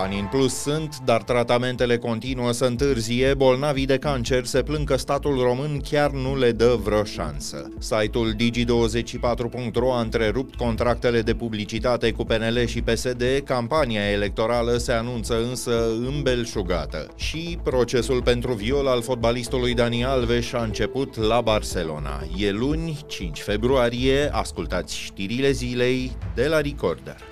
[0.00, 4.96] Banii în plus sunt, dar tratamentele continuă să întârzie, bolnavii de cancer se plâng că
[4.96, 7.68] statul român chiar nu le dă vreo șansă.
[7.78, 15.42] Site-ul Digi24.ro a întrerupt contractele de publicitate cu PNL și PSD, campania electorală se anunță
[15.42, 17.06] însă îmbelșugată.
[17.16, 22.22] Și procesul pentru viol al fotbalistului Dani Alves a început la Barcelona.
[22.36, 27.29] E luni, 5 februarie, ascultați știrile zilei de la Recorder.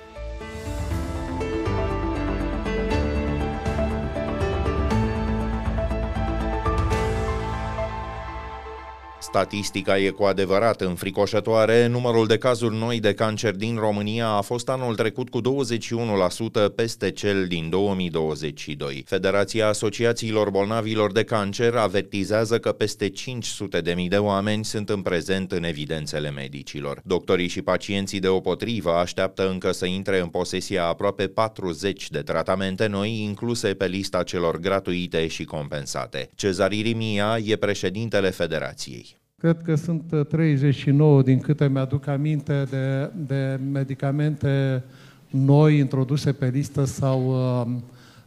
[9.29, 11.87] Statistica e cu adevărat înfricoșătoare.
[11.87, 17.11] Numărul de cazuri noi de cancer din România a fost anul trecut cu 21% peste
[17.11, 19.03] cel din 2022.
[19.05, 25.01] Federația Asociațiilor Bolnavilor de Cancer avertizează că peste 500 de mii de oameni sunt în
[25.01, 27.01] prezent în evidențele medicilor.
[27.05, 33.21] Doctorii și pacienții deopotrivă așteaptă încă să intre în posesia aproape 40 de tratamente noi
[33.23, 36.29] incluse pe lista celor gratuite și compensate.
[36.35, 39.17] Cezar Irimia e președintele federației.
[39.39, 44.83] Cred că sunt 39 uh, din câte mi-aduc aminte de, de medicamente
[45.29, 47.65] noi introduse pe listă sau uh,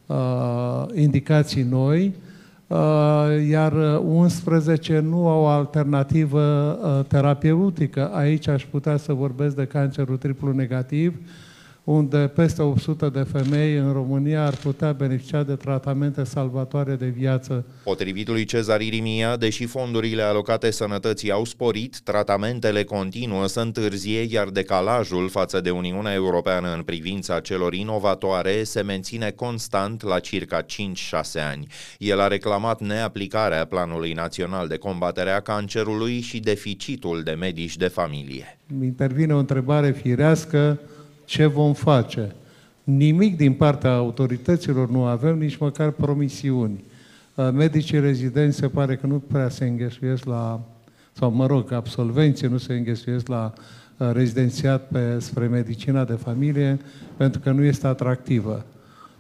[0.07, 2.15] uh, indicații noi,
[2.67, 3.73] uh, iar
[4.05, 8.11] 11 nu au alternativă uh, terapeutică.
[8.13, 11.17] Aici aș putea să vorbesc de cancerul triplu negativ,
[11.85, 17.65] unde peste 800 de femei în România ar putea beneficia de tratamente salvatoare de viață.
[17.85, 24.49] Potrivit lui Cezar Irimia, deși fondurile alocate sănătății au sporit, tratamentele continuă să întârzie, iar
[24.49, 30.67] decalajul față de Uniunea Europeană în privința celor inovatoare se menține constant la circa 5-6
[31.51, 31.67] ani.
[31.99, 37.89] El a reclamat neaplicarea Planului Național de Combatere a Cancerului și deficitul de medici de
[37.89, 38.59] familie.
[38.83, 40.81] Intervine o întrebare firească,
[41.33, 42.35] ce vom face.
[42.85, 46.85] Nimic din partea autorităților nu avem, nici măcar promisiuni.
[47.35, 50.61] Uh, medicii rezidenți se pare că nu prea se înghesuiesc la,
[51.13, 53.53] sau mă rog, absolvenții nu se înghesuiesc la
[53.97, 56.79] uh, rezidențiat pe, spre medicina de familie
[57.17, 58.65] pentru că nu este atractivă.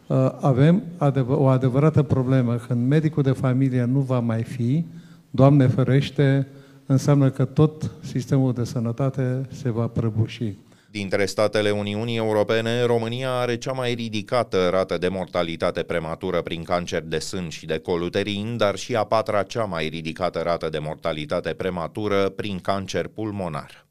[0.07, 0.83] Uh, avem
[1.29, 2.55] o adevărată problemă.
[2.55, 4.85] Când medicul de familie nu va mai fi,
[5.31, 6.47] Doamne ferește,
[6.87, 10.55] înseamnă că tot sistemul de sănătate se va prăbuși.
[10.93, 17.03] Dintre statele Uniunii Europene, România are cea mai ridicată rată de mortalitate prematură prin cancer
[17.03, 20.79] de sân și de col uterin, dar și a patra cea mai ridicată rată de
[20.79, 23.87] mortalitate prematură prin cancer pulmonar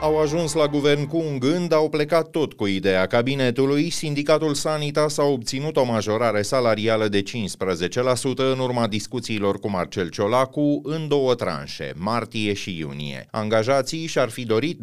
[0.00, 3.90] au ajuns la guvern cu un gând, au plecat tot cu ideea cabinetului.
[3.90, 7.24] Sindicatul Sanitas a obținut o majorare salarială de 15%
[8.36, 13.28] în urma discuțiilor cu Marcel Ciolacu în două tranșe, martie și iunie.
[13.30, 14.78] Angajații și-ar fi dorit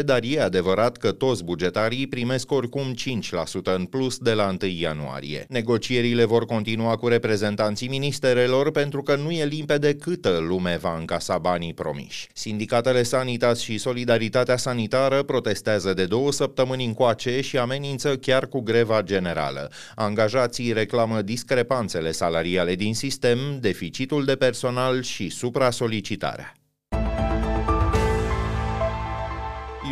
[0.00, 4.70] 20%, dar e adevărat că toți bugetarii primesc oricum 5% în plus de la 1
[4.70, 5.44] ianuarie.
[5.48, 11.38] Negocierile vor continua cu reprezentanții ministerelor pentru că nu e limpede câtă lume va încasa
[11.38, 12.28] banii promiși.
[12.32, 19.02] Sindicatele Sanitas și Solidaritatea Sanitară protestează de două săptămâni încoace și amenință chiar cu greva
[19.02, 19.70] generală.
[19.94, 26.61] Angajații reclamă discrepanțele salariale din sistem, deficitul de personal și supra-solicitarea.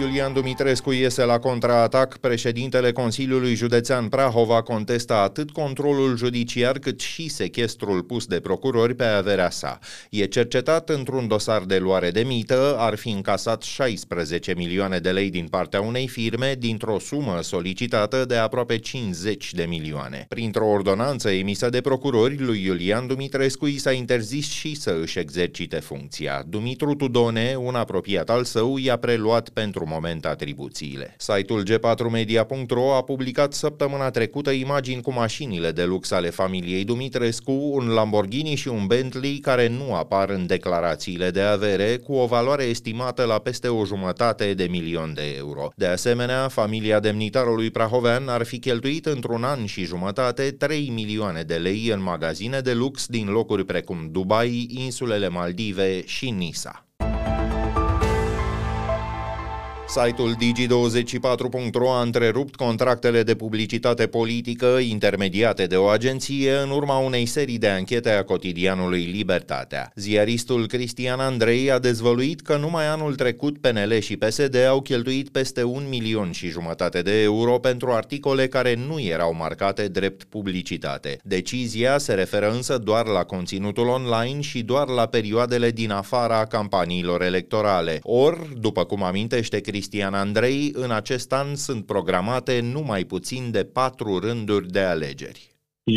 [0.01, 7.29] Iulian Dumitrescu iese la contraatac, președintele Consiliului Județean Prahova contestă atât controlul judiciar cât și
[7.29, 9.79] sechestrul pus de procurori pe averea sa.
[10.11, 15.31] E cercetat într-un dosar de luare de mită, ar fi încasat 16 milioane de lei
[15.31, 20.25] din partea unei firme dintr-o sumă solicitată de aproape 50 de milioane.
[20.29, 25.77] Printr-o ordonanță emisă de procurori, lui Iulian Dumitrescu i s-a interzis și să își exercite
[25.77, 26.45] funcția.
[26.49, 31.15] Dumitru Tudone, un apropiat al său, i-a preluat pentru moment atribuțiile.
[31.19, 37.89] Site-ul g4media.ro a publicat săptămâna trecută imagini cu mașinile de lux ale familiei Dumitrescu, un
[37.89, 43.25] Lamborghini și un Bentley care nu apar în declarațiile de avere, cu o valoare estimată
[43.25, 45.69] la peste o jumătate de milion de euro.
[45.77, 51.55] De asemenea, familia demnitarului prahovean ar fi cheltuit într-un an și jumătate 3 milioane de
[51.55, 56.90] lei în magazine de lux din locuri precum Dubai, insulele Maldive și Nisa.
[59.91, 67.27] Site-ul Digi24.ro a întrerupt contractele de publicitate politică intermediate de o agenție în urma unei
[67.27, 69.93] serii de anchete a cotidianului Libertatea.
[69.95, 75.63] Ziaristul Cristian Andrei a dezvăluit că numai anul trecut PNL și PSD au cheltuit peste
[75.63, 81.19] un milion și jumătate de euro pentru articole care nu erau marcate drept publicitate.
[81.23, 87.23] Decizia se referă însă doar la conținutul online și doar la perioadele din afara campaniilor
[87.23, 87.99] electorale.
[88.03, 93.65] Or, după cum amintește Cristian Cristian Andrei, în acest an sunt programate numai puțin de
[93.73, 95.41] patru rânduri de alegeri.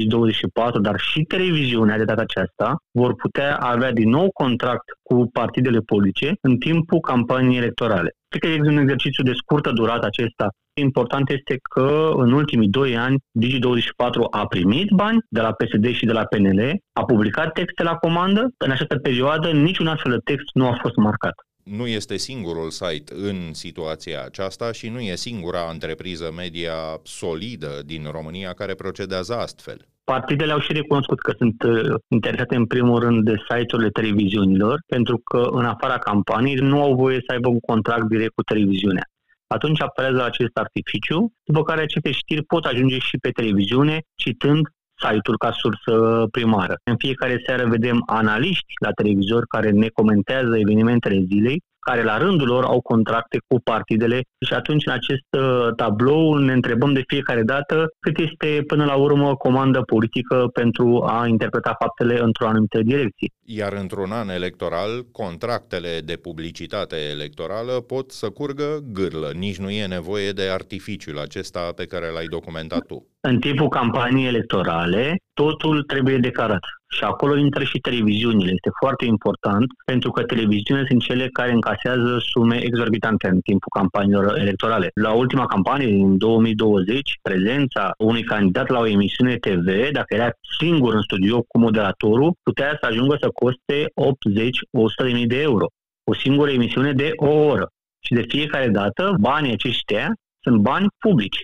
[0.08, 5.80] 24, dar și televiziunea de data aceasta vor putea avea din nou contract cu partidele
[5.80, 8.10] politice în timpul campaniei electorale.
[8.28, 10.48] Cred că este un exercițiu de scurtă durată acesta.
[10.74, 16.06] Important este că în ultimii doi ani Digi24 a primit bani de la PSD și
[16.06, 16.62] de la PNL,
[16.94, 18.42] a publicat texte la comandă.
[18.58, 21.34] În această perioadă niciun astfel de text nu a fost marcat
[21.64, 26.74] nu este singurul site în situația aceasta și nu e singura întrepriză media
[27.04, 29.88] solidă din România care procedează astfel.
[30.04, 35.18] Partidele au și recunoscut că sunt uh, interesate în primul rând de site-urile televiziunilor, pentru
[35.18, 39.04] că în afara campaniei nu au voie să aibă un contract direct cu televiziunea.
[39.48, 44.68] Atunci apelează la acest artificiu, după care aceste știri pot ajunge și pe televiziune, citând
[45.04, 46.76] site-ul ca sursă primară.
[46.84, 52.48] În fiecare seară vedem analiști la televizor care ne comentează evenimentele zilei care la rândul
[52.48, 57.44] lor au contracte cu partidele și atunci în acest uh, tablou ne întrebăm de fiecare
[57.44, 63.30] dată cât este până la urmă comandă politică pentru a interpreta faptele într-o anumită direcție.
[63.46, 69.32] Iar într-un an electoral, contractele de publicitate electorală pot să curgă gârlă.
[69.34, 73.08] Nici nu e nevoie de artificiul acesta pe care l-ai documentat tu.
[73.22, 76.64] În timpul campaniei electorale, totul trebuie declarat.
[76.96, 78.52] Și acolo intră și televiziunile.
[78.52, 84.38] Este foarte important pentru că televiziunile sunt cele care încasează sume exorbitante în timpul campaniilor
[84.38, 84.90] electorale.
[84.94, 90.30] La ultima campanie, din 2020, prezența unui candidat la o emisiune TV, dacă era
[90.60, 93.78] singur în studio cu moderatorul, putea să ajungă să coste
[95.04, 95.66] 80-100 de mii de euro.
[96.04, 97.68] O singură emisiune de o oră.
[98.06, 101.42] Și de fiecare dată, banii aceștia sunt bani publici.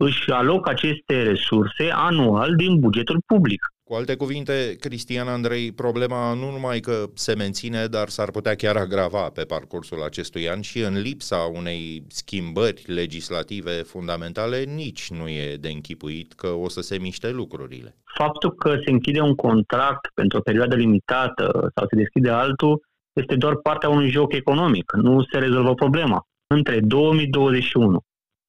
[0.00, 3.60] Își aloc aceste resurse anual din bugetul public.
[3.84, 8.76] Cu alte cuvinte, Cristian Andrei, problema nu numai că se menține, dar s-ar putea chiar
[8.76, 15.56] agrava pe parcursul acestui an și în lipsa unei schimbări legislative fundamentale, nici nu e
[15.60, 17.96] de închipuit că o să se miște lucrurile.
[18.18, 22.80] Faptul că se închide un contract pentru o perioadă limitată sau se deschide altul
[23.12, 26.22] este doar partea unui joc economic, nu se rezolvă problema.
[26.46, 28.00] Între 2021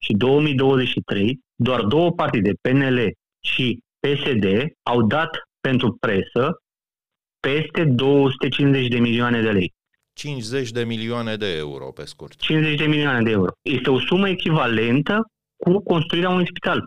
[0.02, 4.46] și 2023, doar două partide, PNL și PSD
[4.84, 5.30] au dat
[5.60, 6.62] pentru presă
[7.40, 9.74] peste 250 de milioane de lei.
[10.14, 12.36] 50 de milioane de euro, pe scurt.
[12.36, 13.52] 50 de milioane de euro.
[13.62, 15.22] Este o sumă echivalentă
[15.58, 16.86] cu construirea unui spital.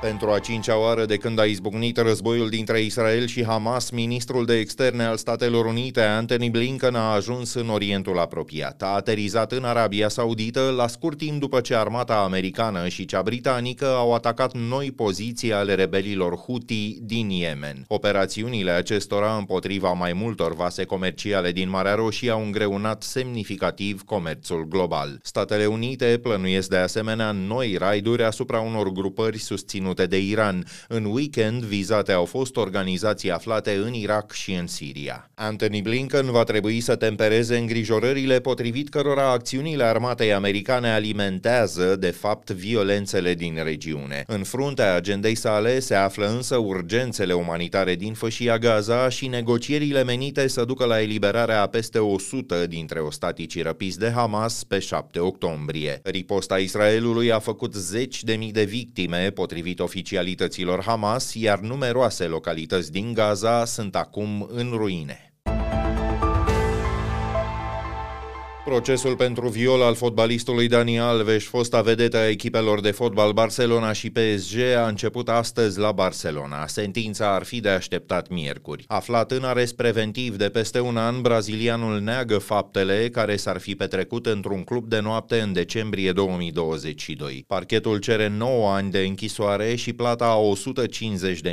[0.00, 4.58] Pentru a cincea oară de când a izbucnit războiul dintre Israel și Hamas, ministrul de
[4.58, 8.82] externe al Statelor Unite, Anthony Blinken, a ajuns în Orientul apropiat.
[8.82, 13.86] A aterizat în Arabia Saudită la scurt timp după ce armata americană și cea britanică
[13.86, 17.84] au atacat noi poziții ale rebelilor Houthi din Yemen.
[17.88, 25.18] Operațiunile acestora împotriva mai multor vase comerciale din Marea Roșie au îngreunat semnificativ comerțul global.
[25.22, 30.64] Statele Unite plănuiesc de asemenea noi raiduri asupra unor grupări susținute susținute de Iran.
[30.88, 35.30] În weekend, vizate au fost organizații aflate în Irak și în Siria.
[35.34, 42.50] Anthony Blinken va trebui să tempereze îngrijorările potrivit cărora acțiunile armatei americane alimentează, de fapt,
[42.50, 44.24] violențele din regiune.
[44.26, 50.48] În fruntea agendei sale se află însă urgențele umanitare din fășia Gaza și negocierile menite
[50.48, 56.00] să ducă la eliberarea a peste 100 dintre ostaticii răpiți de Hamas pe 7 octombrie.
[56.02, 62.92] Riposta Israelului a făcut zeci de mii de victime, potrivit oficialităților Hamas, iar numeroase localități
[62.92, 65.29] din Gaza sunt acum în ruine.
[68.70, 74.10] Procesul pentru viol al fotbalistului Dani Alves, fosta vedetă a echipelor de fotbal Barcelona și
[74.10, 76.66] PSG, a început astăzi la Barcelona.
[76.66, 78.84] Sentința ar fi de așteptat miercuri.
[78.86, 84.26] Aflat în arest preventiv de peste un an, brazilianul neagă faptele care s-ar fi petrecut
[84.26, 87.44] într-un club de noapte în decembrie 2022.
[87.46, 90.38] Parchetul cere 9 ani de închisoare și plata a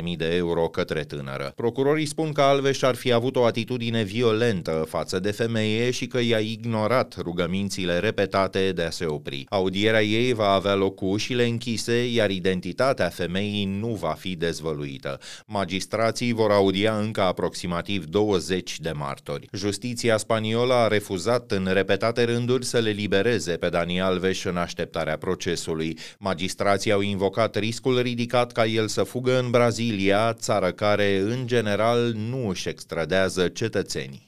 [0.00, 1.52] 150.000 de euro către tânără.
[1.56, 6.20] Procurorii spun că Alves ar fi avut o atitudine violentă față de femeie și că
[6.20, 9.46] i-a ignorat ignorat rugămințile repetate de a se opri.
[9.48, 15.18] Audierea ei va avea loc cu ușile închise, iar identitatea femeii nu va fi dezvăluită.
[15.46, 19.48] Magistrații vor audia încă aproximativ 20 de martori.
[19.52, 25.16] Justiția spaniolă a refuzat în repetate rânduri să le libereze pe Dani Alves în așteptarea
[25.16, 25.98] procesului.
[26.18, 32.12] Magistrații au invocat riscul ridicat ca el să fugă în Brazilia, țară care, în general,
[32.12, 34.27] nu își extradează cetățenii.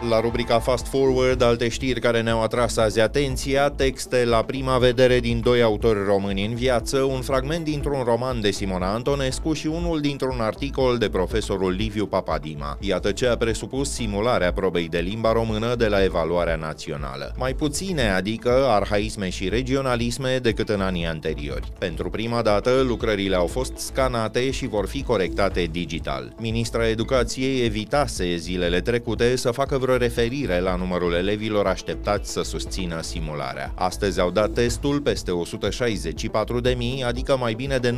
[0.00, 5.20] La rubrica Fast Forward, alte știri care ne-au atras azi atenția, texte la prima vedere
[5.20, 10.00] din doi autori români în viață, un fragment dintr-un roman de Simona Antonescu și unul
[10.00, 12.78] dintr-un articol de profesorul Liviu Papadima.
[12.80, 17.34] Iată ce a presupus simularea probei de limba română de la evaluarea națională.
[17.36, 21.72] Mai puține, adică arhaisme și regionalisme decât în anii anteriori.
[21.78, 26.32] Pentru prima dată, lucrările au fost scanate și vor fi corectate digital.
[26.38, 33.02] Ministra Educației evitase zilele trecute să facă vreo referire la numărul elevilor așteptați să susțină
[33.02, 33.72] simularea.
[33.74, 37.96] Astăzi au dat testul peste 164.000, adică mai bine de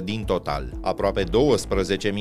[0.00, 0.72] 93% din total.
[0.80, 1.28] Aproape 12.000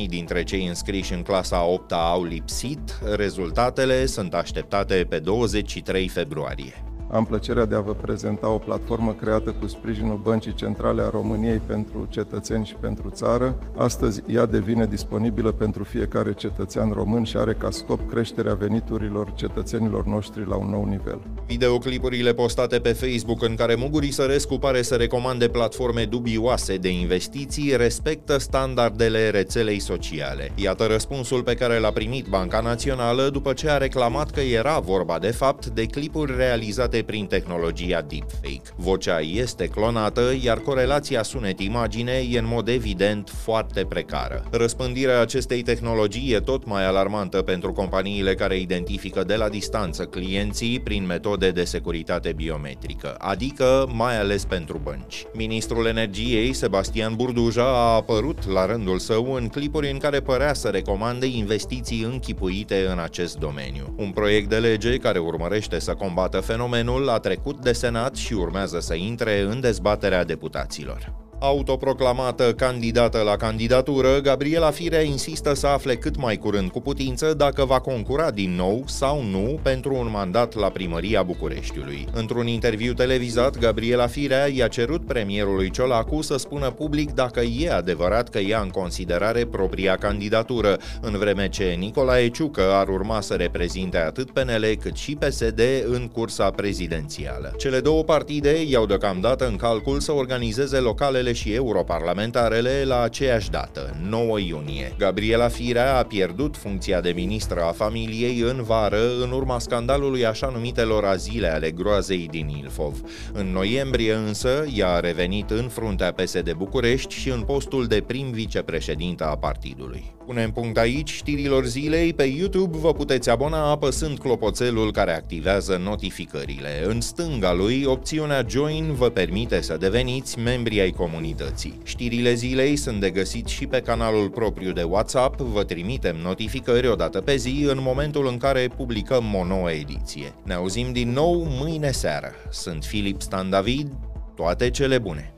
[0.07, 6.90] dintre cei înscriși în clasa 8 au lipsit, rezultatele sunt așteptate pe 23 februarie.
[7.13, 11.61] Am plăcerea de a vă prezenta o platformă creată cu sprijinul Băncii Centrale a României
[11.65, 13.59] pentru cetățeni și pentru țară.
[13.77, 20.05] Astăzi ea devine disponibilă pentru fiecare cetățean român și are ca scop creșterea veniturilor cetățenilor
[20.05, 21.21] noștri la un nou nivel.
[21.47, 27.75] Videoclipurile postate pe Facebook în care Muguri Sărescu pare să recomande platforme dubioase de investiții
[27.75, 30.51] respectă standardele rețelei sociale.
[30.55, 35.19] Iată răspunsul pe care l-a primit Banca Națională după ce a reclamat că era vorba
[35.19, 38.73] de fapt de clipuri realizate prin tehnologia deepfake.
[38.75, 44.43] Vocea este clonată, iar corelația sunet-imagine e în mod evident foarte precară.
[44.51, 50.79] Răspândirea acestei tehnologii e tot mai alarmantă pentru companiile care identifică de la distanță clienții
[50.79, 55.25] prin metode de securitate biometrică, adică mai ales pentru bănci.
[55.33, 60.67] Ministrul Energiei, Sebastian Burduja, a apărut la rândul său în clipuri în care părea să
[60.67, 63.93] recomande investiții închipuite în acest domeniu.
[63.97, 68.33] Un proiect de lege care urmărește să combată fenomenul Planul a trecut de Senat și
[68.33, 71.30] urmează să intre în dezbaterea deputaților.
[71.43, 77.65] Autoproclamată candidată la candidatură, Gabriela Firea insistă să afle cât mai curând cu putință dacă
[77.65, 82.07] va concura din nou sau nu pentru un mandat la primăria Bucureștiului.
[82.13, 88.29] Într-un interviu televizat, Gabriela Firea i-a cerut premierului Ciolacu să spună public dacă e adevărat
[88.29, 93.97] că ia în considerare propria candidatură, în vreme ce Nicolae Ciucă ar urma să reprezinte
[93.97, 97.53] atât PNL cât și PSD în cursa prezidențială.
[97.57, 103.49] Cele două partide iau deocamdată în calcul să organizeze localele locale și europarlamentarele la aceeași
[103.49, 104.93] dată, 9 iunie.
[104.97, 110.49] Gabriela Firea a pierdut funcția de ministră a familiei în vară în urma scandalului așa
[110.53, 113.01] numitelor azile ale groazei din Ilfov.
[113.33, 118.31] În noiembrie însă, ea a revenit în fruntea PSD București și în postul de prim
[118.31, 120.03] vicepreședinte a partidului.
[120.25, 122.13] Punem punct aici știrilor zilei.
[122.13, 126.83] Pe YouTube vă puteți abona apăsând clopoțelul care activează notificările.
[126.85, 131.77] În stânga lui, opțiunea Join vă permite să deveniți membri ai comunității.
[131.83, 136.95] Știrile zilei sunt de găsit și pe canalul propriu de WhatsApp, vă trimitem notificări o
[136.95, 140.33] dată pe zi în momentul în care publicăm o nouă ediție.
[140.43, 142.31] Ne auzim din nou mâine seară.
[142.49, 143.87] Sunt Filip Stan David,
[144.35, 145.33] toate cele bune!